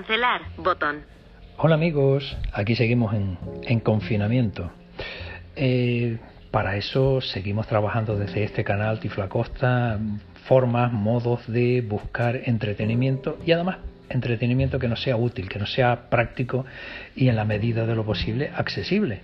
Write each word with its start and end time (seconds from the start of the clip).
Cancelar, 0.00 0.40
botón. 0.56 1.02
Hola 1.58 1.74
amigos, 1.74 2.34
aquí 2.54 2.74
seguimos 2.74 3.12
en, 3.12 3.36
en 3.64 3.80
confinamiento. 3.80 4.70
Eh, 5.56 6.16
para 6.50 6.78
eso 6.78 7.20
seguimos 7.20 7.66
trabajando 7.66 8.16
desde 8.16 8.44
este 8.44 8.64
canal 8.64 8.98
Tiflacosta, 8.98 9.98
formas, 10.46 10.90
modos 10.90 11.46
de 11.46 11.82
buscar 11.82 12.40
entretenimiento 12.46 13.38
y 13.44 13.52
además 13.52 13.76
entretenimiento 14.08 14.78
que 14.78 14.88
no 14.88 14.96
sea 14.96 15.16
útil, 15.16 15.50
que 15.50 15.58
no 15.58 15.66
sea 15.66 16.08
práctico 16.08 16.64
y 17.14 17.28
en 17.28 17.36
la 17.36 17.44
medida 17.44 17.84
de 17.84 17.94
lo 17.94 18.06
posible 18.06 18.50
accesible. 18.56 19.20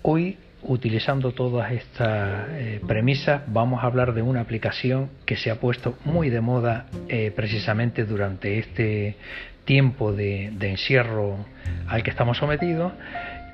Hoy, 0.00 0.38
utilizando 0.62 1.32
todas 1.32 1.72
estas 1.72 2.48
eh, 2.52 2.80
premisas, 2.86 3.42
vamos 3.48 3.84
a 3.84 3.86
hablar 3.86 4.14
de 4.14 4.22
una 4.22 4.40
aplicación 4.40 5.10
que 5.26 5.36
se 5.36 5.50
ha 5.50 5.60
puesto 5.60 5.98
muy 6.06 6.30
de 6.30 6.40
moda 6.40 6.86
eh, 7.08 7.32
precisamente 7.36 8.06
durante 8.06 8.58
este 8.58 9.16
tiempo 9.64 10.12
de, 10.12 10.46
encierro 10.60 11.44
al 11.88 12.02
que 12.02 12.10
estamos 12.10 12.38
sometidos, 12.38 12.92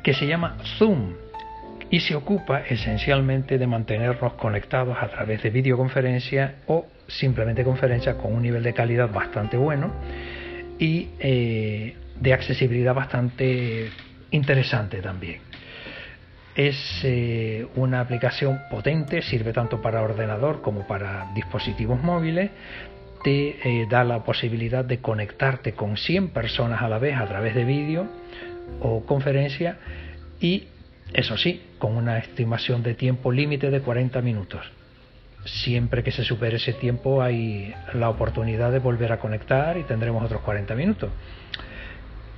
que 0.03 0.15
se 0.15 0.27
llama 0.27 0.57
Zoom 0.79 1.15
y 1.91 2.01
se 2.01 2.15
ocupa 2.15 2.61
esencialmente 2.61 3.59
de 3.59 3.67
mantenernos 3.67 4.35
conectados 4.35 4.97
a 5.01 5.09
través 5.09 5.43
de 5.43 5.51
videoconferencia 5.51 6.57
o 6.67 6.87
simplemente 7.07 7.63
conferencia 7.65 8.17
con 8.17 8.35
un 8.35 8.43
nivel 8.43 8.63
de 8.63 8.75
calidad 8.75 9.11
bastante 9.11 9.57
bueno 9.57 9.93
y 10.79 11.11
eh, 11.21 11.97
de 12.21 12.33
accesibilidad 12.33 12.95
bastante 12.95 13.91
interesante 14.31 15.01
también. 15.01 15.41
Es 16.55 17.03
eh, 17.05 17.67
una 17.77 18.01
aplicación 18.01 18.61
potente, 18.71 19.21
sirve 19.21 19.53
tanto 19.53 19.83
para 19.83 20.03
ordenador 20.03 20.63
como 20.63 20.87
para 20.87 21.31
dispositivos 21.35 22.03
móviles, 22.03 22.51
te 23.27 23.59
eh, 23.65 23.89
da 23.91 24.05
la 24.05 24.23
posibilidad 24.23 24.85
de 24.85 25.01
conectarte 25.01 25.73
con 25.73 25.97
100 25.97 26.29
personas 26.29 26.81
a 26.81 26.89
la 26.89 27.01
vez 27.01 27.17
a 27.17 27.27
través 27.27 27.57
de 27.57 27.65
vídeo 27.65 28.07
o 28.79 29.05
conferencia 29.05 29.79
y 30.39 30.69
eso 31.13 31.37
sí, 31.37 31.61
con 31.81 31.97
una 31.97 32.19
estimación 32.19 32.85
de 32.85 32.95
tiempo 32.95 33.33
límite 33.33 33.69
de 33.69 33.81
40 33.81 34.23
minutos. 34.23 34.65
Siempre 35.45 36.05
que 36.05 36.13
se 36.13 36.23
supere 36.23 36.59
ese 36.59 36.75
tiempo 36.75 37.21
hay 37.21 37.75
la 37.95 38.11
oportunidad 38.11 38.71
de 38.71 38.79
volver 38.79 39.11
a 39.11 39.19
conectar 39.19 39.77
y 39.77 39.83
tendremos 39.83 40.23
otros 40.23 40.43
40 40.43 40.77
minutos. 40.77 41.11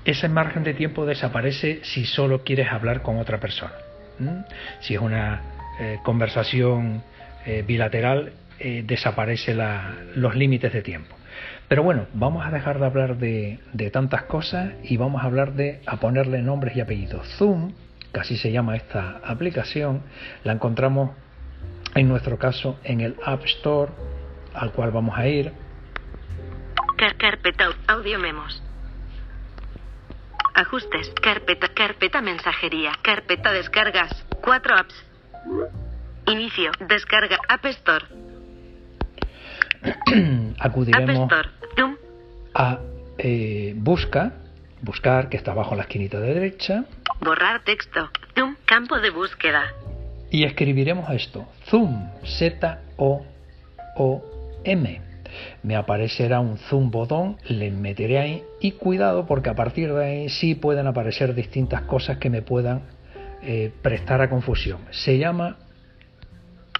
Ese 0.06 0.30
margen 0.30 0.64
de 0.64 0.73
tiempo 0.73 1.05
desaparece 1.05 1.80
si 1.83 2.06
solo 2.06 2.45
quieres 2.45 2.73
hablar 2.73 3.02
con 3.02 3.19
otra 3.19 3.39
persona. 3.39 3.75
Si 4.80 4.95
es 4.95 5.00
una 5.02 5.42
eh, 5.78 5.98
conversación 6.02 7.02
eh, 7.45 7.62
bilateral, 7.67 8.33
eh, 8.61 8.83
desaparece 8.87 9.56
los 10.14 10.34
límites 10.34 10.73
de 10.73 10.83
tiempo. 10.83 11.14
Pero 11.69 11.83
bueno, 11.83 12.06
vamos 12.14 12.47
a 12.47 12.51
dejar 12.51 12.78
de 12.78 12.87
hablar 12.87 13.19
de, 13.19 13.61
tantas 13.92 14.23
cosas 14.23 14.73
y 14.83 14.97
vamos 14.97 15.23
a 15.23 15.27
hablar 15.27 15.53
de 15.53 15.81
a 15.87 15.98
ponerle 15.98 16.42
nombres 16.42 16.77
y 16.77 16.81
apellidos. 16.81 17.29
Zoom 17.36 17.73
así 18.19 18.36
se 18.36 18.53
llama 18.53 18.77
esta 18.77 19.20
aplicación, 19.25 20.03
la 20.45 20.53
encontramos 20.53 21.11
en 21.95 22.09
nuestro 22.09 22.39
caso 22.39 22.79
en 22.84 23.01
el 23.01 23.17
App 23.25 23.45
Store, 23.45 23.92
al 24.55 24.73
cual 24.73 24.91
vamos 24.91 25.17
a 25.17 25.27
ir. 25.27 25.53
carpeta 27.19 27.70
audio 27.86 28.19
memos. 28.19 28.62
Ajustes, 30.55 31.12
carpeta, 31.23 31.69
carpeta 31.69 32.20
mensajería, 32.20 32.92
carpeta 33.03 33.53
descargas, 33.53 34.27
cuatro 34.42 34.75
apps. 34.77 34.95
Inicio, 36.27 36.73
descarga, 36.89 37.39
App 37.48 37.64
Store. 37.67 38.05
Acudiremos 40.59 41.31
a 42.55 42.78
eh, 43.19 43.75
busca, 43.77 44.33
buscar, 44.81 45.28
que 45.28 45.37
está 45.37 45.53
abajo 45.53 45.73
en 45.73 45.78
la 45.78 45.83
esquinita 45.84 46.20
de 46.20 46.35
derecha. 46.35 46.85
Borrar 47.20 47.63
texto. 47.64 48.11
Zoom, 48.35 48.57
campo 48.64 49.01
de 49.01 49.11
búsqueda. 49.11 49.74
Y 50.30 50.45
escribiremos 50.45 51.11
esto. 51.11 51.48
Zoom, 51.67 52.11
Z-O-O-M. 52.24 53.29
Me 55.63 55.77
aparecerá 55.77 56.40
un 56.40 56.57
zoom 56.58 56.90
botón, 56.90 57.36
le 57.48 57.70
meteré 57.70 58.19
ahí 58.19 58.42
y 58.61 58.73
cuidado 58.73 59.27
porque 59.27 59.51
a 59.51 59.55
partir 59.55 59.92
de 59.92 60.05
ahí 60.05 60.29
sí 60.30 60.55
pueden 60.55 60.86
aparecer 60.86 61.35
distintas 61.35 61.83
cosas 61.83 62.19
que 62.19 62.30
me 62.30 62.42
puedan 62.42 62.83
eh, 63.42 63.73
prestar 63.83 64.20
a 64.20 64.30
confusión. 64.30 64.80
Se 64.90 65.19
llama... 65.19 65.57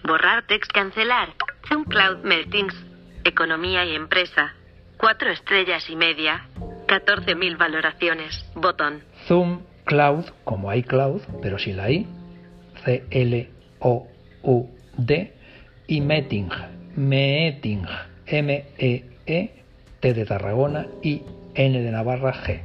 Borrar 0.05 0.47
text, 0.47 0.73
cancelar. 0.73 1.31
Zoom 1.69 1.85
Cloud 1.85 2.25
Meltings. 2.25 2.88
Economía 3.29 3.85
y 3.85 3.95
empresa. 3.95 4.55
Cuatro 4.97 5.31
estrellas 5.31 5.91
y 5.91 5.97
media. 5.97 6.49
14.000 6.87 7.59
valoraciones. 7.59 8.43
Botón. 8.55 9.03
Zoom 9.27 9.61
Cloud, 9.85 10.25
como 10.45 10.73
iCloud, 10.73 11.21
pero 11.43 11.59
sin 11.59 11.77
la 11.77 11.91
I, 11.91 12.07
C-L-O-U-D, 12.87 13.53
y 15.89 16.01
Meeting, 16.01 16.49
Meeting, 16.97 17.83
M-E-E, 18.27 19.51
T 20.01 20.15
de 20.15 20.25
Tarragona 20.25 20.87
y 21.03 21.21
N 21.55 21.83
de 21.83 21.91
Navarra, 21.91 22.33
G. 22.33 22.63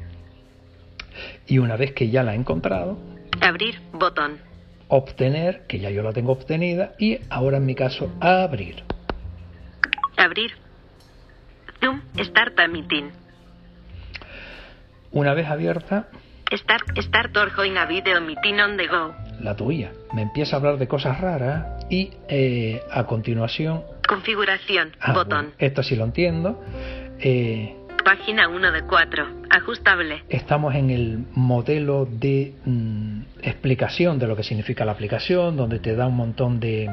Y 1.46 1.58
una 1.58 1.76
vez 1.76 1.92
que 1.92 2.10
ya 2.10 2.24
la 2.24 2.36
he 2.36 2.38
encontrado, 2.38 2.98
abrir 3.42 3.82
botón. 3.92 4.40
Obtener, 4.88 5.68
que 5.68 5.80
ya 5.80 5.90
yo 5.90 6.04
la 6.04 6.14
tengo 6.14 6.32
obtenida, 6.32 6.94
y 6.98 7.20
ahora 7.30 7.58
en 7.58 7.66
mi 7.66 7.76
caso, 7.76 8.10
abrir. 8.22 8.93
Abrir. 10.24 10.52
Zoom 11.82 12.02
Start 12.18 12.58
a 12.60 12.68
Meeting. 12.68 13.12
Una 15.12 15.34
vez 15.34 15.48
abierta, 15.48 16.08
Start, 16.52 16.98
start 17.02 17.36
or 17.36 17.50
join 17.52 17.78
a 17.78 17.86
video 17.86 18.22
meeting 18.22 18.60
on 18.60 18.78
the 18.78 18.88
go. 18.88 19.14
La 19.42 19.56
tuya. 19.56 19.92
Me 20.14 20.22
empieza 20.22 20.56
a 20.56 20.60
hablar 20.60 20.78
de 20.78 20.88
cosas 20.88 21.20
raras 21.20 21.86
y 21.90 22.14
eh, 22.30 22.82
a 22.92 23.06
continuación... 23.06 23.84
Configuración, 24.08 24.96
ah, 25.00 25.14
botón. 25.14 25.54
esto 25.58 25.82
sí 25.82 25.96
lo 25.96 26.06
entiendo. 26.06 26.64
Eh, 27.20 27.76
Página 28.04 28.50
1 28.50 28.72
de 28.72 28.82
4, 28.84 29.28
ajustable. 29.50 30.24
Estamos 30.28 30.76
en 30.76 30.90
el 30.90 31.26
modelo 31.36 32.06
de 32.06 32.54
mm, 32.66 33.22
explicación 33.42 34.20
de 34.20 34.28
lo 34.28 34.36
que 34.36 34.44
significa 34.44 34.84
la 34.84 34.92
aplicación, 34.92 35.56
donde 35.56 35.80
te 35.80 35.96
da 35.96 36.08
un 36.08 36.18
montón 36.18 36.60
de, 36.60 36.90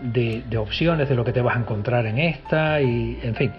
de, 0.00 0.42
de, 0.48 0.58
opciones 0.58 1.08
de 1.08 1.14
lo 1.14 1.24
que 1.24 1.32
te 1.32 1.40
vas 1.40 1.56
a 1.56 1.60
encontrar 1.60 2.04
en 2.04 2.18
esta 2.18 2.82
y, 2.82 3.18
en 3.22 3.34
fin, 3.34 3.52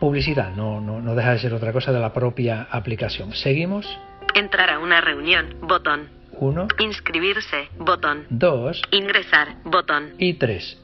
publicidad, 0.00 0.54
no, 0.56 0.80
no, 0.80 1.00
no 1.02 1.14
deja 1.14 1.32
de 1.32 1.38
ser 1.40 1.52
otra 1.52 1.72
cosa 1.72 1.92
de 1.92 2.00
la 2.00 2.12
propia 2.12 2.68
aplicación. 2.70 3.34
Seguimos. 3.34 3.86
Entrar 4.34 4.70
a 4.70 4.78
una 4.78 5.02
reunión, 5.02 5.56
botón. 5.60 6.08
1. 6.32 6.68
Inscribirse, 6.78 7.68
botón. 7.78 8.24
2. 8.30 8.82
Ingresar, 8.92 9.56
botón. 9.64 10.14
Y 10.18 10.34
3. 10.34 10.78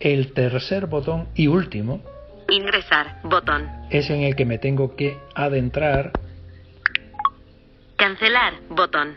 El 0.00 0.32
tercer 0.32 0.86
botón 0.86 1.28
y 1.34 1.46
último. 1.46 2.02
Ingresar, 2.50 3.20
botón. 3.22 3.68
Es 3.90 4.10
en 4.10 4.22
el 4.22 4.34
que 4.34 4.44
me 4.44 4.58
tengo 4.58 4.96
que 4.96 5.16
adentrar. 5.34 6.12
Cancelar, 7.96 8.54
botón. 8.68 9.16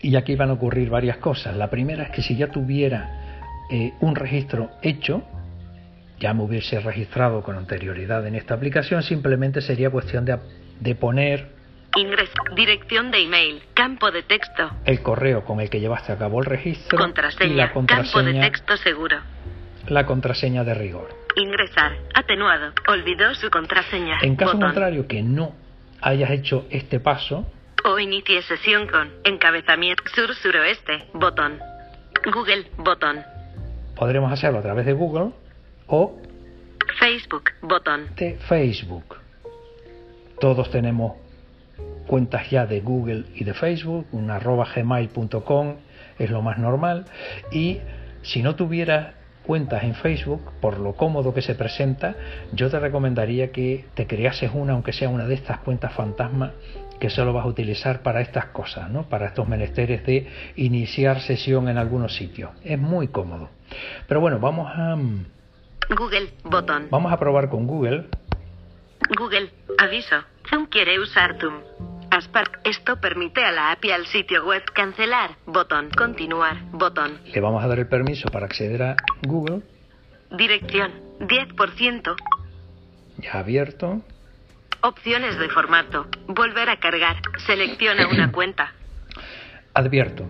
Y 0.00 0.16
aquí 0.16 0.36
van 0.36 0.50
a 0.50 0.54
ocurrir 0.54 0.90
varias 0.90 1.16
cosas. 1.18 1.56
La 1.56 1.70
primera 1.70 2.04
es 2.04 2.10
que 2.10 2.22
si 2.22 2.36
ya 2.36 2.48
tuviera 2.48 3.56
eh, 3.70 3.92
un 4.00 4.14
registro 4.14 4.70
hecho, 4.82 5.22
ya 6.18 6.34
me 6.34 6.42
hubiese 6.42 6.80
registrado 6.80 7.42
con 7.42 7.56
anterioridad 7.56 8.26
en 8.26 8.34
esta 8.34 8.54
aplicación, 8.54 9.02
simplemente 9.02 9.60
sería 9.60 9.90
cuestión 9.90 10.24
de, 10.24 10.38
de 10.80 10.94
poner 10.94 11.62
Ingreso. 11.94 12.32
Dirección 12.56 13.10
de 13.10 13.18
email. 13.18 13.62
Campo 13.74 14.10
de 14.10 14.22
texto. 14.22 14.70
El 14.86 15.02
correo 15.02 15.44
con 15.44 15.60
el 15.60 15.68
que 15.68 15.78
llevaste 15.78 16.12
a 16.12 16.16
cabo 16.16 16.40
el 16.40 16.46
registro. 16.46 16.98
Contraseña. 16.98 17.52
Y 17.52 17.56
la 17.56 17.72
contraseña. 17.72 18.12
Campo 18.12 18.22
de 18.22 18.40
texto 18.40 18.76
seguro. 18.78 19.18
La 19.88 20.06
contraseña 20.06 20.64
de 20.64 20.72
rigor. 20.74 21.21
Ingresar. 21.36 21.96
Atenuado. 22.14 22.72
Olvidó 22.88 23.34
su 23.34 23.50
contraseña. 23.50 24.18
En 24.22 24.36
caso 24.36 24.52
Botón. 24.54 24.68
contrario 24.68 25.06
que 25.06 25.22
no 25.22 25.54
hayas 26.00 26.30
hecho 26.30 26.66
este 26.70 27.00
paso. 27.00 27.46
O 27.84 27.98
inicie 27.98 28.42
sesión 28.42 28.86
con 28.86 29.10
encabezamiento 29.24 30.02
sur 30.14 30.34
suroeste. 30.34 31.06
Botón. 31.14 31.58
Google. 32.32 32.66
Botón. 32.76 33.20
Podremos 33.96 34.32
hacerlo 34.32 34.58
a 34.58 34.62
través 34.62 34.86
de 34.86 34.92
Google 34.92 35.30
o 35.86 36.18
Facebook. 36.98 37.50
Botón. 37.62 38.10
de 38.16 38.38
Facebook. 38.48 39.16
Todos 40.40 40.70
tenemos 40.70 41.16
cuentas 42.06 42.50
ya 42.50 42.66
de 42.66 42.80
Google 42.80 43.24
y 43.34 43.44
de 43.44 43.54
Facebook, 43.54 44.06
un 44.12 44.30
arroba 44.30 44.66
gmail.com 44.74 45.76
es 46.18 46.30
lo 46.30 46.42
más 46.42 46.58
normal 46.58 47.06
y 47.50 47.78
si 48.22 48.42
no 48.42 48.54
tuvieras 48.54 49.14
cuentas 49.42 49.84
en 49.84 49.94
Facebook, 49.94 50.40
por 50.60 50.78
lo 50.78 50.94
cómodo 50.94 51.34
que 51.34 51.42
se 51.42 51.54
presenta, 51.54 52.14
yo 52.52 52.70
te 52.70 52.78
recomendaría 52.78 53.52
que 53.52 53.84
te 53.94 54.06
creases 54.06 54.50
una, 54.54 54.72
aunque 54.72 54.92
sea 54.92 55.08
una 55.08 55.26
de 55.26 55.34
estas 55.34 55.58
cuentas 55.58 55.92
fantasma 55.92 56.52
que 57.00 57.10
solo 57.10 57.32
vas 57.32 57.44
a 57.44 57.48
utilizar 57.48 58.02
para 58.02 58.20
estas 58.20 58.46
cosas, 58.46 58.88
¿no? 58.88 59.08
para 59.08 59.26
estos 59.26 59.48
menesteres 59.48 60.06
de 60.06 60.28
iniciar 60.54 61.20
sesión 61.20 61.68
en 61.68 61.76
algunos 61.76 62.14
sitios. 62.14 62.50
Es 62.62 62.78
muy 62.78 63.08
cómodo. 63.08 63.50
Pero 64.06 64.20
bueno, 64.20 64.38
vamos 64.38 64.70
a... 64.72 64.96
Google, 65.96 66.32
botón. 66.44 66.86
Vamos 66.90 67.12
a 67.12 67.18
probar 67.18 67.48
con 67.48 67.66
Google. 67.66 68.06
Google, 69.18 69.50
aviso. 69.78 70.16
Zoom 70.48 70.66
quiere 70.66 71.00
usar 71.00 71.38
Zoom. 71.40 71.91
Esto 72.64 73.00
permite 73.00 73.44
a 73.44 73.52
la 73.52 73.72
API 73.72 73.90
al 73.90 74.06
sitio 74.06 74.44
web 74.46 74.62
cancelar. 74.72 75.36
Botón. 75.46 75.90
Continuar. 75.96 76.56
Botón. 76.72 77.18
Le 77.32 77.40
vamos 77.40 77.62
a 77.64 77.68
dar 77.68 77.78
el 77.78 77.88
permiso 77.88 78.28
para 78.28 78.46
acceder 78.46 78.82
a 78.82 78.96
Google. 79.26 79.62
Dirección. 80.30 80.92
10%. 81.20 82.16
Ya 83.18 83.32
abierto. 83.32 84.02
Opciones 84.80 85.38
de 85.38 85.48
formato. 85.48 86.06
Volver 86.28 86.68
a 86.68 86.78
cargar. 86.78 87.16
Selecciona 87.46 88.08
una 88.08 88.32
cuenta. 88.32 88.72
Advierto. 89.74 90.28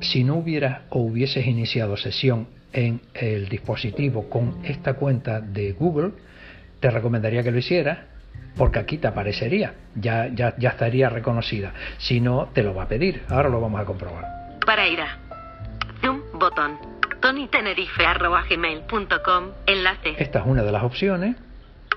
Si 0.00 0.24
no 0.24 0.36
hubiera 0.36 0.82
o 0.90 1.00
hubieses 1.00 1.46
iniciado 1.46 1.96
sesión 1.96 2.48
en 2.72 3.00
el 3.14 3.48
dispositivo 3.48 4.28
con 4.28 4.64
esta 4.64 4.94
cuenta 4.94 5.40
de 5.40 5.72
Google, 5.72 6.12
te 6.80 6.90
recomendaría 6.90 7.42
que 7.42 7.50
lo 7.50 7.58
hicieras 7.58 7.98
porque 8.56 8.78
aquí 8.78 8.96
te 8.98 9.06
aparecería, 9.06 9.74
ya, 9.94 10.28
ya, 10.28 10.54
ya 10.56 10.70
estaría 10.70 11.10
reconocida. 11.10 11.72
Si 11.98 12.20
no, 12.20 12.48
te 12.52 12.62
lo 12.62 12.74
va 12.74 12.84
a 12.84 12.88
pedir. 12.88 13.24
Ahora 13.28 13.48
lo 13.48 13.60
vamos 13.60 13.80
a 13.80 13.84
comprobar. 13.84 14.24
Para 14.64 14.86
ir 14.88 15.00
a 15.00 15.18
Zoom, 16.00 16.22
botón. 16.34 16.78
TonyTenerife.gmail.com, 17.20 19.44
enlace. 19.66 20.14
Esta 20.18 20.38
es 20.40 20.46
una 20.46 20.62
de 20.62 20.72
las 20.72 20.84
opciones. 20.84 21.36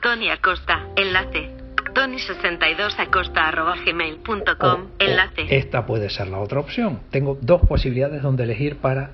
Tony 0.01 0.29
Acosta, 0.29 0.85
enlace. 0.95 1.51
Tony62acosta.gmail.com, 1.93 4.87
enlace. 4.99 5.47
Esta 5.49 5.85
puede 5.85 6.09
ser 6.09 6.27
la 6.27 6.39
otra 6.39 6.59
opción. 6.59 6.99
Tengo 7.09 7.37
dos 7.41 7.61
posibilidades 7.67 8.21
donde 8.21 8.43
elegir 8.43 8.77
para 8.77 9.11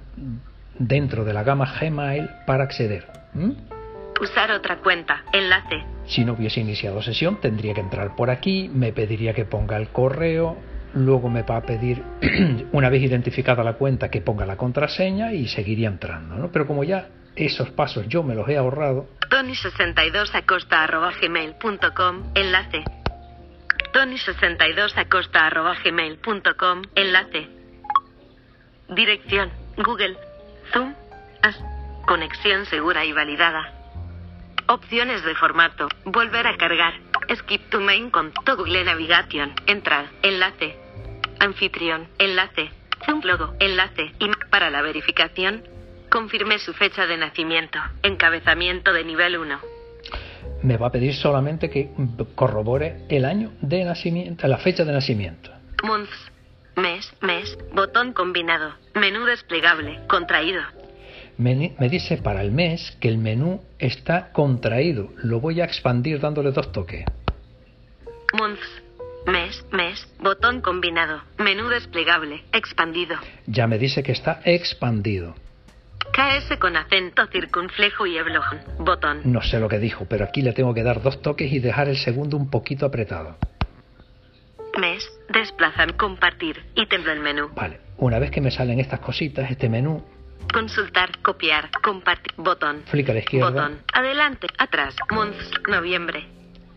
dentro 0.78 1.24
de 1.26 1.34
la 1.34 1.42
gama 1.44 1.74
Gmail 1.80 2.30
para 2.46 2.66
acceder. 2.66 3.08
¿Mm? 3.34 3.52
Usar 4.22 4.52
otra 4.52 4.78
cuenta. 4.78 5.24
Enlace. 5.34 5.84
Si 6.08 6.24
no 6.24 6.34
hubiese 6.34 6.60
iniciado 6.62 7.02
sesión, 7.02 7.42
tendría 7.42 7.74
que 7.74 7.82
entrar 7.82 8.16
por 8.16 8.30
aquí, 8.30 8.70
me 8.74 8.94
pediría 8.94 9.34
que 9.34 9.44
ponga 9.46 9.78
el 9.78 9.90
correo, 9.90 10.56
luego 10.94 11.30
me 11.30 11.42
va 11.42 11.58
a 11.58 11.64
pedir, 11.64 12.04
una 12.72 12.90
vez 12.90 13.02
identificada 13.02 13.64
la 13.64 13.74
cuenta, 13.74 14.10
que 14.10 14.22
ponga 14.22 14.46
la 14.46 14.58
contraseña 14.58 15.34
y 15.34 15.48
seguiría 15.48 15.88
entrando. 15.88 16.36
¿no? 16.36 16.52
Pero 16.52 16.68
como 16.68 16.84
ya 16.84 17.08
esos 17.36 17.72
pasos 17.72 18.08
yo 18.08 18.22
me 18.24 18.36
los 18.36 18.48
he 18.48 18.58
ahorrado. 18.58 19.08
Tony62acosta.gmail.com. 19.30 22.24
Enlace. 22.36 22.84
Tony62acosta.gmail.com. 23.94 26.82
Enlace. 26.96 27.50
Dirección. 28.90 29.50
Google. 29.78 30.16
Zoom. 30.72 30.94
As. 31.42 31.60
Conexión 32.06 32.68
segura 32.68 33.04
y 33.04 33.14
validada. 33.14 33.85
Opciones 34.68 35.24
de 35.24 35.36
formato. 35.36 35.88
Volver 36.06 36.48
a 36.48 36.58
cargar. 36.58 36.94
Skip 37.36 37.70
to 37.70 37.80
main 37.80 38.10
con 38.10 38.32
Google 38.46 38.84
Navigation. 38.84 39.54
Entrar. 39.68 40.08
Enlace. 40.24 40.76
Anfitrión. 41.40 42.08
Enlace. 42.18 42.72
Zoom 43.06 43.22
logo. 43.24 43.54
Enlace. 43.60 44.12
Y 44.20 44.30
para 44.50 44.70
la 44.70 44.82
verificación. 44.82 45.64
Confirme 46.10 46.58
su 46.60 46.74
fecha 46.74 47.06
de 47.06 47.18
nacimiento. 47.18 47.80
Encabezamiento 48.02 48.92
de 48.92 49.04
nivel 49.04 49.38
1. 49.38 49.60
Me 50.64 50.78
va 50.78 50.88
a 50.88 50.92
pedir 50.92 51.14
solamente 51.14 51.70
que 51.70 51.92
corrobore 52.34 53.06
el 53.10 53.26
año 53.26 53.52
de 53.62 53.84
nacimiento, 53.84 54.48
la 54.48 54.58
fecha 54.58 54.84
de 54.84 54.94
nacimiento. 54.94 55.52
Months. 55.84 56.32
Mes, 56.76 57.14
mes, 57.22 57.58
botón 57.72 58.12
combinado, 58.12 58.74
menú 58.96 59.24
desplegable, 59.24 60.02
contraído, 60.10 60.62
me, 61.38 61.74
dice 61.90 62.18
para 62.18 62.42
el 62.42 62.52
mes 62.52 62.98
que 63.00 63.08
el 63.08 63.18
menú 63.18 63.62
está 63.80 64.32
contraído. 64.32 65.10
Lo 65.18 65.40
voy 65.40 65.62
a 65.62 65.66
expandir 65.66 66.20
dándole 66.20 66.52
dos 66.52 66.72
toques. 66.72 67.06
Months. 68.34 68.84
Mes, 69.28 69.66
mes, 69.72 70.08
botón 70.20 70.62
combinado, 70.62 71.24
menú 71.40 71.68
desplegable, 71.68 72.44
expandido. 72.54 73.16
Ya 73.48 73.66
me 73.66 73.80
dice 73.80 74.04
que 74.04 74.12
está 74.12 74.40
expandido. 74.46 75.34
KS 76.14 76.58
con 76.60 76.78
acento 76.78 77.26
circunflejo 77.28 78.06
y 78.06 78.18
eblojón, 78.18 78.60
botón. 78.78 79.22
No 79.26 79.42
sé 79.42 79.60
lo 79.60 79.68
que 79.68 79.80
dijo, 79.80 80.06
pero 80.08 80.26
aquí 80.26 80.44
le 80.44 80.54
tengo 80.54 80.76
que 80.76 80.84
dar 80.84 81.02
dos 81.02 81.24
toques 81.24 81.52
y 81.52 81.58
dejar 81.58 81.90
el 81.90 81.98
segundo 81.98 82.38
un 82.38 82.52
poquito 82.52 82.86
apretado. 82.86 83.38
Mes, 84.80 85.10
desplazar, 85.30 85.98
compartir 85.98 86.64
y 86.76 86.86
tembla 86.86 87.14
el 87.14 87.22
menú. 87.22 87.50
Vale, 87.56 87.80
una 87.98 88.20
vez 88.20 88.30
que 88.30 88.42
me 88.42 88.52
salen 88.52 88.80
estas 88.80 89.00
cositas, 89.00 89.50
este 89.50 89.70
menú, 89.70 90.04
Consultar, 90.54 91.18
copiar, 91.22 91.70
compartir, 91.84 92.34
botón. 92.38 92.84
Flick 92.88 93.10
a 93.10 93.14
la 93.14 93.20
izquierda. 93.20 93.50
Botón. 93.50 93.80
Adelante, 93.94 94.48
atrás, 94.58 94.96
months, 95.12 95.52
noviembre. 95.68 96.28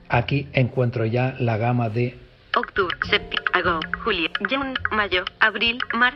Aquí 0.08 0.48
encuentro 0.52 1.04
ya 1.04 1.36
la 1.38 1.56
gama 1.58 1.88
de 1.88 2.18
octubre, 2.56 2.96
septiembre, 3.08 3.52
agosto, 3.52 3.98
julio, 4.04 4.30
junio, 4.38 4.74
mayo, 4.90 5.24
abril, 5.40 5.78
mar, 5.94 6.14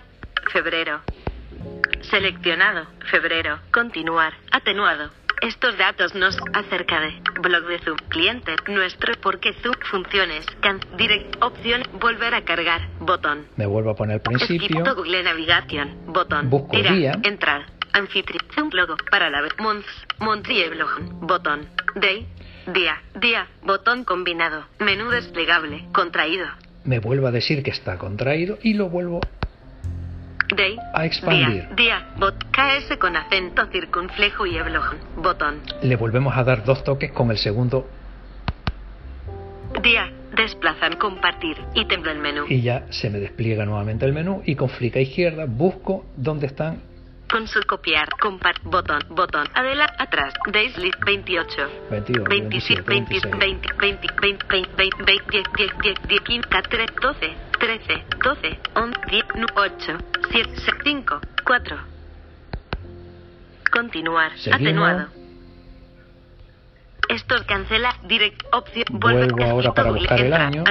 febrero. 0.52 1.00
Seleccionado, 2.10 2.86
febrero, 3.10 3.60
continuar, 3.70 4.32
atenuado. 4.50 5.10
Estos 5.42 5.76
datos 5.76 6.14
nos 6.14 6.38
acerca 6.54 7.00
de 7.00 7.14
blog 7.40 7.66
de 7.66 7.80
Zoom, 7.80 7.96
cliente, 8.10 8.54
nuestro, 8.68 9.12
porque 9.20 9.52
Zoom, 9.54 9.74
funciones, 9.90 10.46
can, 10.60 10.78
direct, 10.96 11.42
opción, 11.42 11.82
volver 12.00 12.32
a 12.32 12.44
cargar, 12.44 12.88
botón. 13.00 13.48
Me 13.56 13.66
vuelvo 13.66 13.90
a 13.90 13.96
poner 13.96 14.14
al 14.14 14.20
principio. 14.20 14.84
Skip 14.84 14.94
Google 14.94 15.24
Navigation, 15.24 15.98
botón. 16.06 16.48
Busco 16.48 16.76
Era, 16.76 16.92
día. 16.92 17.18
Entrar, 17.24 17.66
anfitrión, 17.92 18.70
logo, 18.72 18.94
para 19.10 19.30
la 19.30 19.40
vez, 19.40 19.52
months, 19.58 19.88
monthly 20.20 20.68
blog, 20.68 20.90
botón. 21.26 21.66
Day, 21.96 22.24
día, 22.72 23.02
día, 23.20 23.48
botón 23.64 24.04
combinado, 24.04 24.68
menú 24.78 25.10
desplegable, 25.10 25.86
contraído. 25.92 26.46
Me 26.84 27.00
vuelvo 27.00 27.26
a 27.26 27.32
decir 27.32 27.64
que 27.64 27.70
está 27.70 27.98
contraído 27.98 28.60
y 28.62 28.74
lo 28.74 28.88
vuelvo 28.90 29.20
Day, 30.54 30.76
a 30.94 31.06
expandir. 31.06 31.68
Día, 31.68 31.74
día, 31.76 32.06
bot, 32.18 32.34
KS 32.50 32.96
con 32.98 33.16
acento 33.16 33.66
circunflejo 33.66 34.46
y 34.46 34.56
eblojón, 34.56 34.98
botón. 35.16 35.60
Le 35.82 35.96
volvemos 35.96 36.36
a 36.36 36.44
dar 36.44 36.64
dos 36.64 36.84
toques 36.84 37.10
con 37.12 37.30
el 37.30 37.38
segundo. 37.38 37.88
Día, 39.82 40.10
desplazan, 40.36 40.96
compartir. 40.96 41.56
Y 41.74 41.86
tembla 41.86 42.12
el 42.12 42.18
menú. 42.18 42.44
y 42.48 42.60
ya 42.60 42.86
se 42.90 43.08
me 43.10 43.18
despliega 43.18 43.64
nuevamente 43.64 44.04
el 44.04 44.12
menú 44.12 44.42
y 44.44 44.54
con 44.54 44.68
flick 44.68 44.96
a 44.96 45.00
izquierda 45.00 45.46
busco 45.46 46.04
dónde 46.16 46.46
están. 46.46 46.82
Consul 47.30 47.64
copiar, 47.64 48.10
compart, 48.20 48.62
botón, 48.62 49.00
botón, 49.08 49.46
adelante, 49.54 49.94
atrás, 49.98 50.34
days 50.52 50.76
list 50.76 50.98
28. 51.06 51.48
22, 51.90 52.28
27, 52.28 52.82
27, 52.82 53.36
20, 53.38 53.68
20, 53.78 53.78
20, 53.80 54.06
20, 54.20 54.46
20, 54.50 54.76
20, 54.76 55.04
20, 55.04 55.30
10, 55.32 55.44
10, 55.56 55.68
10, 55.82 56.08
10, 56.08 56.20
15, 56.20 56.48
3, 56.68 56.90
12, 57.00 57.32
13, 57.62 58.04
12, 58.24 58.58
11, 58.74 59.00
10, 59.08 59.24
8, 59.54 59.98
7, 60.32 60.50
5, 60.82 61.20
4. 61.46 61.76
Continuar. 63.70 64.32
Seguimos. 64.36 64.60
Atenuado. 64.60 65.08
Esto 67.08 67.36
cancela 67.46 67.94
direct 68.08 68.42
opción. 68.52 68.84
Vuelvo 68.90 69.44
ahora 69.44 69.72
para 69.74 69.92
buscar 69.92 70.20
el 70.20 70.32
año. 70.32 70.64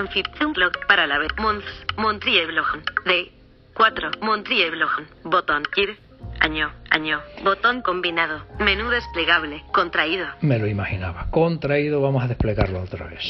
Para 0.86 1.08
la 1.08 1.18
vez. 1.18 1.30
Month. 1.38 1.64
Montrie 1.96 2.46
blog. 2.48 2.84
De 3.06 3.32
4. 3.74 4.12
Montrie 4.22 4.70
blog. 4.72 4.92
Botón. 5.24 5.64
Ir. 5.78 5.98
Año. 6.42 6.74
Año. 6.90 7.22
Botón 7.42 7.84
combinado. 7.84 8.46
Menú 8.60 8.90
desplegable. 8.90 9.64
Contraído. 9.72 10.28
me 10.42 10.60
lo 10.60 10.68
imaginaba 10.68 11.32
contraído 11.32 12.02
vamos 12.02 12.22
a 12.22 12.28
desplegarlo 12.28 12.82
otra 12.82 13.08
vez 13.08 13.24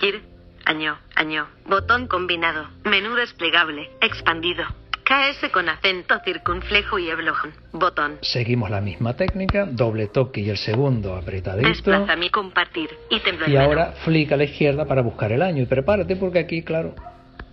Ir. 0.00 0.29
Año. 0.64 0.98
Año. 1.14 1.48
Botón 1.66 2.06
combinado. 2.06 2.68
Menú 2.84 3.14
desplegable. 3.14 3.90
Expandido. 4.00 4.64
KS 5.10 5.50
con 5.50 5.68
acento 5.68 6.20
circunflejo 6.24 6.98
y 7.00 7.10
eblojón. 7.10 7.52
Botón. 7.72 8.18
seguimos 8.22 8.70
la 8.70 8.80
misma 8.80 9.16
técnica 9.16 9.66
doble 9.66 10.06
toque 10.06 10.40
y 10.40 10.50
el 10.50 10.56
segundo 10.56 11.16
apretadito 11.16 11.68
Desplaza 11.68 12.14
mi 12.14 12.30
compartir. 12.30 12.90
Y 13.10 13.50
y 13.50 13.56
ahora 13.56 13.92
flick 14.04 14.30
a 14.30 14.36
la 14.36 14.44
izquierda 14.44 14.84
para 14.84 15.02
buscar 15.02 15.32
el 15.32 15.42
año 15.42 15.64
y 15.64 15.66
prepárate 15.66 16.14
porque 16.14 16.38
aquí 16.38 16.62
claro 16.62 16.94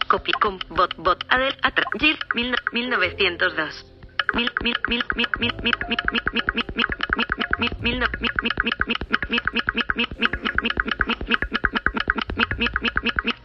Copy, 0.08 0.32
com, 0.34 0.60
bot, 0.70 0.96
bot, 0.98 1.26
adel, 1.28 1.54
gir, 2.00 2.18
mil, 2.34 2.56
1902. 2.72 3.86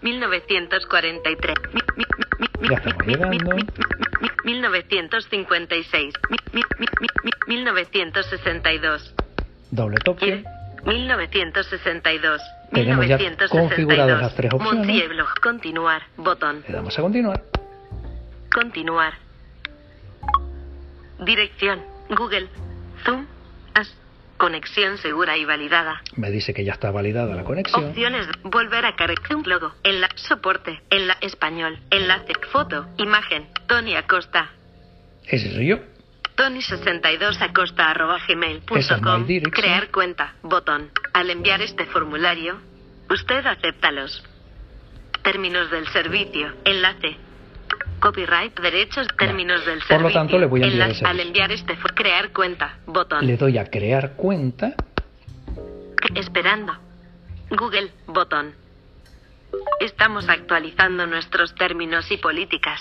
1943. 0.02 1.56
Ya 2.68 2.76
estamos 2.76 3.06
llegando. 3.06 3.56
1956. 4.44 6.14
1962. 7.46 9.14
Doble 9.70 9.96
toque. 10.04 10.44
1962. 10.84 12.42
Tenemos 12.72 13.06
ya 13.06 13.18
configuradas 13.48 14.20
las 14.20 14.34
tres 14.34 14.52
opciones. 14.52 15.14
Continuar, 15.42 16.02
botón. 16.16 16.64
Le 16.66 16.74
damos 16.74 16.98
a 16.98 17.02
continuar. 17.02 17.42
Continuar. 18.52 19.14
Dirección, 21.20 21.80
Google, 22.10 22.48
Zoom, 23.04 23.26
as, 23.74 23.94
Conexión 24.42 24.98
segura 24.98 25.38
y 25.38 25.44
validada. 25.44 26.02
Me 26.16 26.28
dice 26.32 26.52
que 26.52 26.64
ya 26.64 26.72
está 26.72 26.90
validada 26.90 27.36
la 27.36 27.44
conexión. 27.44 27.90
Opciones. 27.90 28.26
Volver 28.42 28.84
a 28.84 28.96
cargar 28.96 29.36
un 29.36 29.48
logo. 29.48 29.72
En 29.84 30.00
la 30.00 30.08
soporte. 30.16 30.82
En 30.90 31.06
la 31.06 31.16
español. 31.20 31.78
Enlace. 31.92 32.32
Foto. 32.50 32.88
Imagen. 32.96 33.46
Tony 33.68 33.94
Acosta. 33.94 34.50
Ese 35.28 35.54
soy 35.54 35.68
yo. 35.68 35.76
Tony62 36.36 37.40
acosta 37.40 37.88
arroba 37.88 38.16
Esa 38.16 38.96
es 38.96 39.00
gmail.com. 39.00 39.26
Crear 39.52 39.92
cuenta. 39.92 40.34
Botón. 40.42 40.90
Al 41.12 41.30
enviar 41.30 41.62
este 41.62 41.86
formulario, 41.86 42.58
usted 43.10 43.46
acéptalos. 43.46 44.24
Términos 45.22 45.70
del 45.70 45.86
servicio. 45.86 46.52
Enlace. 46.64 47.16
Copyright, 48.02 48.58
derechos, 48.60 49.06
términos 49.16 49.64
del 49.64 49.78
Por 49.78 49.86
servicio. 49.86 50.08
lo 50.08 50.12
tanto, 50.12 50.38
le 50.38 50.46
voy 50.46 50.62
a 50.62 50.66
enviar 50.66 50.88
Enlace. 50.88 51.06
Al 51.06 51.20
enviar 51.20 51.52
este 51.52 51.78
crear 51.94 52.32
cuenta. 52.32 52.78
Botón. 52.84 53.24
Le 53.24 53.36
doy 53.36 53.58
a 53.58 53.64
crear 53.66 54.14
cuenta. 54.16 54.74
Esperando. 56.16 56.72
Google, 57.50 57.92
botón. 58.08 58.54
Estamos 59.78 60.28
actualizando 60.28 61.06
nuestros 61.06 61.54
términos 61.54 62.10
y 62.10 62.16
políticas. 62.16 62.80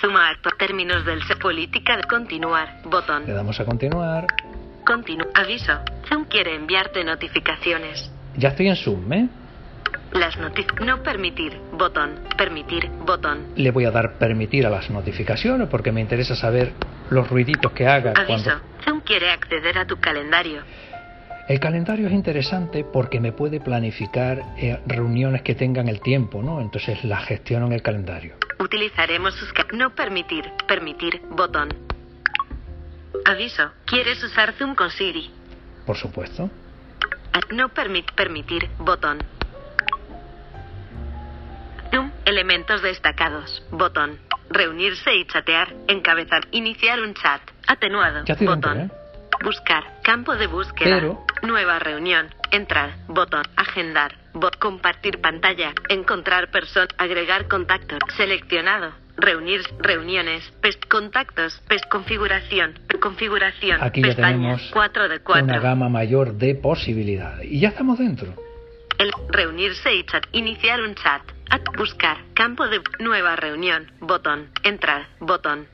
Suma 0.00 0.30
acto. 0.30 0.50
Términos 0.58 1.04
del 1.04 1.22
se 1.22 1.36
política 1.36 1.96
de 1.96 2.02
continuar, 2.02 2.82
botón. 2.84 3.24
Le 3.24 3.32
damos 3.32 3.60
a 3.60 3.64
continuar. 3.64 4.26
Continu. 4.84 5.26
Aviso. 5.34 5.78
Zoom 6.08 6.24
quiere 6.24 6.56
enviarte 6.56 7.04
notificaciones. 7.04 8.10
Ya 8.36 8.48
estoy 8.48 8.68
en 8.68 8.76
Zoom, 8.76 9.12
¿eh? 9.12 9.28
Las 10.12 10.36
notif 10.38 10.66
no 10.84 11.02
permitir, 11.02 11.58
botón. 11.72 12.20
Permitir, 12.36 12.88
botón. 13.06 13.46
Le 13.56 13.70
voy 13.70 13.86
a 13.86 13.90
dar 13.90 14.18
permitir 14.18 14.66
a 14.66 14.70
las 14.70 14.90
notificaciones 14.90 15.68
porque 15.68 15.90
me 15.90 16.00
interesa 16.02 16.36
saber 16.36 16.72
los 17.10 17.28
ruiditos 17.30 17.72
que 17.72 17.86
haga 17.86 18.10
Aviso. 18.14 18.26
cuando... 18.26 18.50
Zoom 18.84 19.00
quiere 19.00 19.30
acceder 19.30 19.78
a 19.78 19.86
tu 19.86 19.98
calendario. 19.98 20.62
El 21.48 21.58
calendario 21.60 22.06
es 22.06 22.12
interesante 22.12 22.84
porque 22.84 23.20
me 23.20 23.32
puede 23.32 23.60
planificar 23.60 24.42
eh, 24.58 24.78
reuniones 24.86 25.42
que 25.42 25.54
tengan 25.54 25.88
el 25.88 26.00
tiempo, 26.00 26.42
¿no? 26.42 26.60
Entonces 26.60 27.02
las 27.04 27.24
gestiono 27.24 27.66
en 27.66 27.72
el 27.72 27.82
calendario. 27.82 28.34
Utilizaremos 28.58 29.34
sus 29.34 29.52
no 29.72 29.94
permitir, 29.94 30.44
permitir, 30.68 31.20
botón. 31.30 31.68
Aviso. 33.24 33.70
¿Quieres 33.86 34.22
usar 34.22 34.52
Zoom 34.52 34.74
con 34.74 34.90
Siri? 34.90 35.30
Por 35.86 35.96
supuesto. 35.96 36.50
A- 37.32 37.54
No 37.54 37.70
permit 37.70 38.10
permitir, 38.12 38.68
botón. 38.78 39.18
Elementos 42.36 42.80
destacados, 42.80 43.62
botón. 43.70 44.18
Reunirse 44.48 45.14
y 45.14 45.26
chatear, 45.26 45.74
encabezar, 45.86 46.40
iniciar 46.50 46.98
un 47.02 47.12
chat, 47.12 47.42
atenuado, 47.66 48.24
Ya 48.24 48.36
botón. 48.40 48.80
¿eh? 48.80 48.90
Buscar, 49.44 49.84
campo 50.02 50.34
de 50.34 50.46
búsqueda, 50.46 50.96
Pero- 50.96 51.26
nueva 51.42 51.78
reunión, 51.78 52.34
entrar, 52.50 52.94
botón, 53.06 53.42
agendar, 53.56 54.16
bot, 54.32 54.56
compartir 54.58 55.20
pantalla, 55.20 55.74
encontrar 55.90 56.50
persona, 56.50 56.88
agregar 56.96 57.48
contactos, 57.48 57.98
seleccionado, 58.16 58.92
reunir, 59.18 59.60
reuniones, 59.80 60.42
pes, 60.62 60.78
contactos, 60.88 61.60
pes, 61.68 61.82
configuración, 61.90 62.78
configuración, 63.02 63.76
Aquí 63.82 64.00
ya 64.00 64.06
pestaña, 64.06 64.36
tenemos 64.38 64.70
4 64.72 65.10
de 65.10 65.18
4. 65.20 65.44
una 65.44 65.58
gama 65.60 65.90
mayor 65.90 66.32
de 66.32 66.54
posibilidades. 66.54 67.46
Y 67.52 67.60
ya 67.60 67.68
estamos 67.68 67.98
dentro. 67.98 68.34
El 68.98 69.10
reunirse 69.28 69.92
y 69.94 70.04
chat. 70.04 70.24
Iniciar 70.32 70.80
un 70.80 70.94
chat. 70.94 71.20
Buscar. 71.76 72.18
Campo 72.34 72.66
de 72.68 72.80
nueva 73.00 73.36
reunión. 73.36 73.90
Botón. 74.00 74.48
Entrar. 74.62 75.06
Botón. 75.20 75.66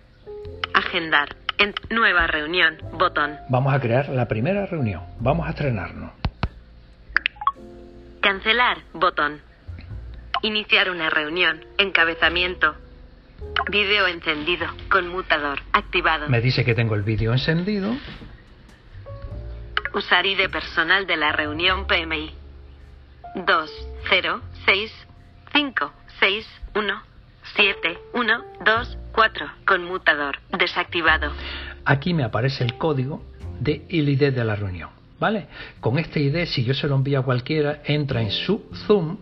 Agendar. 0.75 1.37
En 1.58 1.75
nueva 1.90 2.26
reunión. 2.26 2.78
Botón. 2.92 3.37
Vamos 3.49 3.73
a 3.75 3.80
crear 3.80 4.08
la 4.08 4.26
primera 4.26 4.66
reunión. 4.66 5.02
Vamos 5.20 5.47
a 5.47 5.50
estrenarnos. 5.50 6.12
Cancelar. 8.20 8.78
Botón. 8.92 9.40
Iniciar 10.42 10.90
una 10.90 11.11
reunión. 11.11 11.64
Encabezamiento. 11.78 12.75
Video 13.70 14.06
encendido. 14.06 14.66
Conmutador. 14.90 15.61
Activado. 15.73 16.28
Me 16.28 16.40
dice 16.40 16.64
que 16.64 16.75
tengo 16.75 16.94
el 16.94 17.02
vídeo 17.02 17.32
encendido. 17.32 17.94
Usar 19.94 20.26
ID 20.26 20.49
personal 20.50 21.06
de 21.06 21.16
la 21.16 21.32
reunión 21.32 21.87
PMI. 21.87 22.35
2, 23.35 23.88
0, 24.08 24.40
6, 24.64 25.07
5, 25.52 25.92
6, 26.20 26.46
1, 26.74 27.02
7, 27.56 27.98
1, 28.14 28.44
2, 28.64 28.98
4. 29.12 29.46
Conmutador. 29.66 30.38
Desactivado. 30.56 31.32
Aquí 31.84 32.14
me 32.14 32.24
aparece 32.24 32.64
el 32.64 32.74
código 32.76 33.22
de 33.60 33.86
el 33.88 34.08
ID 34.08 34.32
de 34.32 34.44
la 34.44 34.56
reunión. 34.56 34.90
¿Vale? 35.18 35.48
Con 35.80 35.98
este 35.98 36.20
ID, 36.20 36.44
si 36.46 36.62
yo 36.64 36.74
se 36.74 36.86
lo 36.86 36.94
envío 36.94 37.18
a 37.20 37.24
cualquiera, 37.24 37.82
entra 37.84 38.22
en 38.22 38.30
su 38.30 38.70
Zoom 38.86 39.18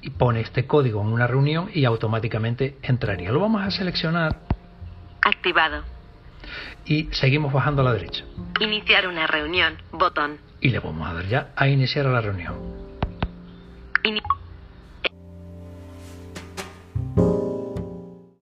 y 0.00 0.10
pone 0.10 0.40
este 0.40 0.66
código 0.66 1.00
en 1.02 1.08
una 1.08 1.26
reunión 1.26 1.68
y 1.74 1.84
automáticamente 1.84 2.76
entraría. 2.82 3.32
Lo 3.32 3.40
vamos 3.40 3.62
a 3.62 3.70
seleccionar 3.72 4.38
Activado. 5.22 5.82
y 6.84 7.08
seguimos 7.12 7.52
bajando 7.52 7.82
a 7.82 7.86
la 7.86 7.92
derecha. 7.92 8.24
Iniciar 8.60 9.08
una 9.08 9.26
reunión. 9.26 9.78
Botón. 9.92 10.38
Y 10.60 10.68
le 10.68 10.78
vamos 10.78 11.08
a 11.08 11.14
dar 11.14 11.26
ya 11.26 11.48
a 11.56 11.66
iniciar 11.66 12.06
a 12.06 12.10
la 12.12 12.20
reunión. 12.20 12.54